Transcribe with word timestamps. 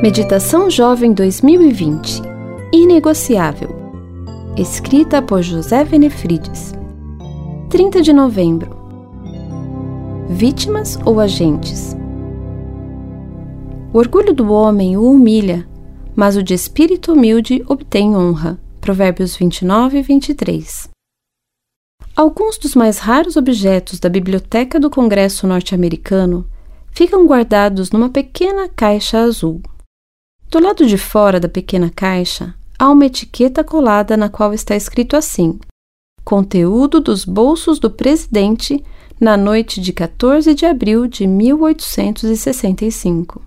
Meditação 0.00 0.70
Jovem 0.70 1.12
2020 1.12 2.22
Inegociável 2.72 3.68
Escrita 4.56 5.20
por 5.20 5.42
José 5.42 5.82
Venefrides 5.82 6.72
30 7.68 8.02
de 8.02 8.12
novembro 8.12 8.76
Vítimas 10.28 10.96
ou 11.04 11.18
agentes? 11.18 11.96
O 13.92 13.98
orgulho 13.98 14.32
do 14.32 14.52
homem 14.52 14.96
o 14.96 15.10
humilha, 15.10 15.68
mas 16.14 16.36
o 16.36 16.44
de 16.44 16.54
espírito 16.54 17.12
humilde 17.12 17.64
obtém 17.66 18.16
honra. 18.16 18.56
Provérbios 18.80 19.34
29 19.34 19.98
e 19.98 20.02
23 20.02 20.88
Alguns 22.14 22.56
dos 22.56 22.76
mais 22.76 23.00
raros 23.00 23.36
objetos 23.36 23.98
da 23.98 24.08
Biblioteca 24.08 24.78
do 24.78 24.90
Congresso 24.90 25.44
norte-americano 25.44 26.46
ficam 26.92 27.26
guardados 27.26 27.90
numa 27.90 28.10
pequena 28.10 28.68
caixa 28.68 29.18
azul. 29.18 29.60
Do 30.50 30.60
lado 30.60 30.86
de 30.86 30.96
fora 30.96 31.38
da 31.38 31.48
pequena 31.48 31.92
caixa 31.94 32.54
há 32.78 32.90
uma 32.90 33.04
etiqueta 33.04 33.62
colada 33.62 34.16
na 34.16 34.30
qual 34.30 34.54
está 34.54 34.74
escrito 34.74 35.14
assim: 35.16 35.58
Conteúdo 36.24 37.00
dos 37.00 37.24
bolsos 37.24 37.78
do 37.78 37.90
presidente 37.90 38.82
na 39.20 39.36
noite 39.36 39.80
de 39.80 39.92
14 39.92 40.54
de 40.54 40.64
abril 40.64 41.06
de 41.06 41.26
1865. 41.26 43.42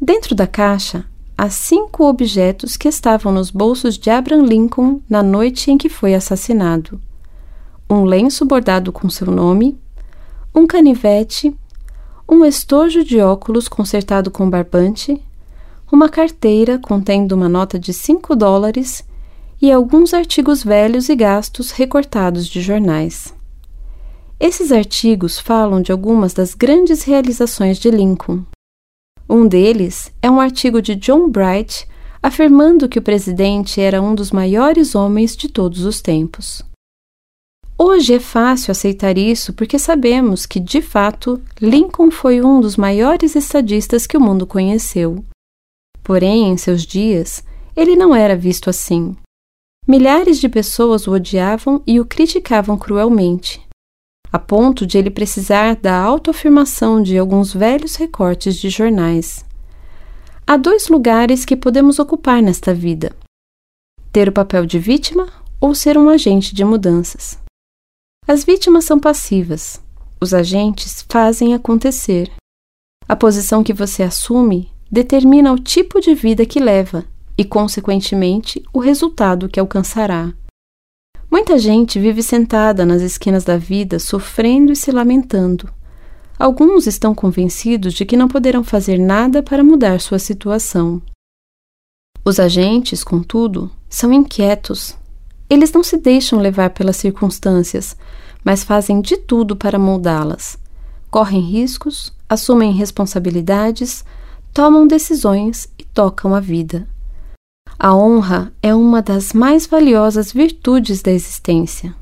Dentro 0.00 0.34
da 0.34 0.46
caixa 0.46 1.04
há 1.38 1.48
cinco 1.48 2.04
objetos 2.04 2.76
que 2.76 2.88
estavam 2.88 3.32
nos 3.32 3.50
bolsos 3.50 3.96
de 3.96 4.10
Abraham 4.10 4.42
Lincoln 4.42 5.00
na 5.08 5.22
noite 5.22 5.70
em 5.70 5.78
que 5.78 5.88
foi 5.88 6.12
assassinado 6.14 7.00
um 7.90 8.04
lenço 8.04 8.44
bordado 8.44 8.92
com 8.92 9.10
seu 9.10 9.32
nome, 9.32 9.76
um 10.54 10.64
canivete, 10.64 11.52
um 12.28 12.44
estojo 12.44 13.02
de 13.02 13.20
óculos 13.20 13.66
consertado 13.66 14.30
com 14.30 14.48
barbante, 14.48 15.20
uma 15.92 16.08
carteira 16.08 16.78
contendo 16.78 17.32
uma 17.32 17.48
nota 17.48 17.78
de 17.78 17.92
5 17.92 18.36
dólares 18.36 19.04
e 19.60 19.70
alguns 19.70 20.14
artigos 20.14 20.62
velhos 20.62 21.08
e 21.08 21.16
gastos 21.16 21.70
recortados 21.70 22.46
de 22.46 22.60
jornais. 22.60 23.34
Esses 24.38 24.72
artigos 24.72 25.38
falam 25.38 25.82
de 25.82 25.92
algumas 25.92 26.32
das 26.32 26.54
grandes 26.54 27.02
realizações 27.02 27.78
de 27.78 27.90
Lincoln. 27.90 28.42
Um 29.28 29.46
deles 29.46 30.10
é 30.22 30.30
um 30.30 30.40
artigo 30.40 30.80
de 30.80 30.94
John 30.94 31.28
Bright 31.28 31.86
afirmando 32.22 32.88
que 32.88 32.98
o 32.98 33.02
presidente 33.02 33.80
era 33.80 34.00
um 34.00 34.14
dos 34.14 34.30
maiores 34.30 34.94
homens 34.94 35.36
de 35.36 35.48
todos 35.48 35.84
os 35.84 36.00
tempos. 36.00 36.62
Hoje 37.78 38.14
é 38.14 38.20
fácil 38.20 38.72
aceitar 38.72 39.16
isso 39.16 39.52
porque 39.54 39.78
sabemos 39.78 40.44
que, 40.44 40.60
de 40.60 40.82
fato, 40.82 41.40
Lincoln 41.60 42.10
foi 42.10 42.42
um 42.42 42.60
dos 42.60 42.76
maiores 42.76 43.34
estadistas 43.34 44.06
que 44.06 44.16
o 44.16 44.20
mundo 44.20 44.46
conheceu. 44.46 45.24
Porém, 46.10 46.48
em 46.48 46.56
seus 46.56 46.84
dias, 46.84 47.40
ele 47.76 47.94
não 47.94 48.12
era 48.12 48.34
visto 48.34 48.68
assim. 48.68 49.16
Milhares 49.86 50.40
de 50.40 50.48
pessoas 50.48 51.06
o 51.06 51.12
odiavam 51.12 51.84
e 51.86 52.00
o 52.00 52.04
criticavam 52.04 52.76
cruelmente, 52.76 53.64
a 54.32 54.36
ponto 54.36 54.84
de 54.84 54.98
ele 54.98 55.08
precisar 55.08 55.76
da 55.76 55.96
autoafirmação 55.96 57.00
de 57.00 57.16
alguns 57.16 57.54
velhos 57.54 57.94
recortes 57.94 58.56
de 58.56 58.68
jornais. 58.68 59.44
Há 60.44 60.56
dois 60.56 60.88
lugares 60.88 61.44
que 61.44 61.54
podemos 61.54 62.00
ocupar 62.00 62.42
nesta 62.42 62.74
vida: 62.74 63.14
ter 64.10 64.28
o 64.28 64.32
papel 64.32 64.66
de 64.66 64.80
vítima 64.80 65.28
ou 65.60 65.76
ser 65.76 65.96
um 65.96 66.08
agente 66.08 66.56
de 66.56 66.64
mudanças. 66.64 67.38
As 68.26 68.42
vítimas 68.42 68.84
são 68.84 68.98
passivas. 68.98 69.80
Os 70.20 70.34
agentes 70.34 71.06
fazem 71.08 71.54
acontecer. 71.54 72.32
A 73.08 73.14
posição 73.14 73.62
que 73.62 73.72
você 73.72 74.02
assume 74.02 74.72
determina 74.90 75.52
o 75.52 75.58
tipo 75.58 76.00
de 76.00 76.14
vida 76.14 76.44
que 76.44 76.58
leva 76.58 77.04
e, 77.38 77.44
consequentemente, 77.44 78.62
o 78.72 78.80
resultado 78.80 79.48
que 79.48 79.60
alcançará. 79.60 80.32
Muita 81.30 81.56
gente 81.58 82.00
vive 82.00 82.22
sentada 82.22 82.84
nas 82.84 83.00
esquinas 83.02 83.44
da 83.44 83.56
vida, 83.56 83.98
sofrendo 83.98 84.72
e 84.72 84.76
se 84.76 84.90
lamentando. 84.90 85.68
Alguns 86.38 86.86
estão 86.86 87.14
convencidos 87.14 87.94
de 87.94 88.04
que 88.04 88.16
não 88.16 88.26
poderão 88.26 88.64
fazer 88.64 88.98
nada 88.98 89.42
para 89.42 89.62
mudar 89.62 90.00
sua 90.00 90.18
situação. 90.18 91.00
Os 92.24 92.40
agentes, 92.40 93.04
contudo, 93.04 93.70
são 93.88 94.12
inquietos, 94.12 94.98
eles 95.50 95.72
não 95.72 95.82
se 95.82 95.96
deixam 95.96 96.38
levar 96.38 96.70
pelas 96.70 96.96
circunstâncias, 96.96 97.96
mas 98.44 98.62
fazem 98.62 99.00
de 99.00 99.16
tudo 99.16 99.56
para 99.56 99.80
moldá-las. 99.80 100.56
Correm 101.10 101.40
riscos, 101.40 102.12
assumem 102.28 102.72
responsabilidades, 102.72 104.04
tomam 104.52 104.86
decisões 104.86 105.68
e 105.78 105.84
tocam 105.84 106.34
a 106.34 106.40
vida. 106.40 106.88
A 107.78 107.94
honra 107.94 108.52
é 108.62 108.74
uma 108.74 109.00
das 109.00 109.32
mais 109.32 109.66
valiosas 109.66 110.32
virtudes 110.32 111.00
da 111.02 111.10
existência. 111.10 111.94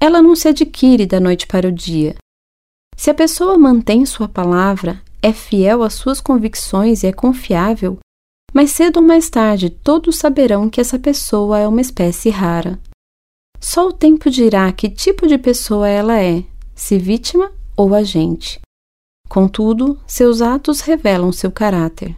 Ela 0.00 0.22
não 0.22 0.34
se 0.34 0.48
adquire 0.48 1.06
da 1.06 1.20
noite 1.20 1.46
para 1.46 1.68
o 1.68 1.72
dia. 1.72 2.16
Se 2.96 3.10
a 3.10 3.14
pessoa 3.14 3.58
mantém 3.58 4.06
sua 4.06 4.28
palavra, 4.28 5.00
é 5.20 5.32
fiel 5.32 5.82
às 5.82 5.94
suas 5.94 6.20
convicções 6.20 7.02
e 7.02 7.06
é 7.06 7.12
confiável, 7.12 7.98
mais 8.52 8.70
cedo 8.72 8.98
ou 8.98 9.02
mais 9.02 9.30
tarde 9.30 9.70
todos 9.70 10.16
saberão 10.16 10.68
que 10.68 10.80
essa 10.80 10.98
pessoa 10.98 11.58
é 11.58 11.66
uma 11.66 11.80
espécie 11.80 12.28
rara. 12.28 12.78
Só 13.60 13.88
o 13.88 13.92
tempo 13.92 14.28
dirá 14.28 14.70
que 14.72 14.90
tipo 14.90 15.26
de 15.26 15.38
pessoa 15.38 15.88
ela 15.88 16.20
é, 16.20 16.44
se 16.74 16.98
vítima 16.98 17.50
ou 17.76 17.94
agente. 17.94 18.60
Contudo, 19.32 19.98
seus 20.06 20.42
atos 20.42 20.82
revelam 20.82 21.32
seu 21.32 21.50
caráter. 21.50 22.14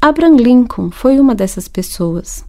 Abraham 0.00 0.36
Lincoln 0.36 0.88
foi 0.88 1.18
uma 1.18 1.34
dessas 1.34 1.66
pessoas. 1.66 2.44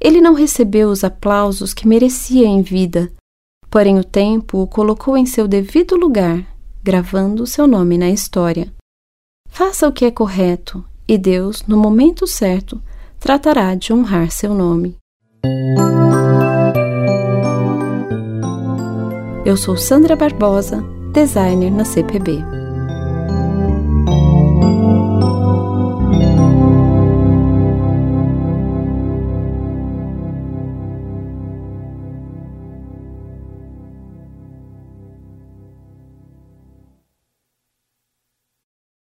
Ele 0.00 0.20
não 0.20 0.34
recebeu 0.34 0.88
os 0.88 1.02
aplausos 1.02 1.74
que 1.74 1.88
merecia 1.88 2.46
em 2.46 2.62
vida, 2.62 3.12
porém 3.68 3.98
o 3.98 4.04
tempo 4.04 4.58
o 4.58 4.68
colocou 4.68 5.16
em 5.16 5.26
seu 5.26 5.48
devido 5.48 5.96
lugar, 5.96 6.46
gravando 6.80 7.44
seu 7.44 7.66
nome 7.66 7.98
na 7.98 8.08
história. 8.08 8.72
Faça 9.48 9.88
o 9.88 9.92
que 9.92 10.04
é 10.04 10.12
correto 10.12 10.84
e 11.08 11.18
Deus, 11.18 11.64
no 11.66 11.76
momento 11.76 12.24
certo, 12.24 12.80
tratará 13.18 13.74
de 13.74 13.92
honrar 13.92 14.30
seu 14.30 14.54
nome. 14.54 14.96
Eu 19.44 19.56
sou 19.56 19.76
Sandra 19.76 20.14
Barbosa, 20.14 20.84
designer 21.12 21.72
na 21.72 21.84
CPB. 21.84 22.57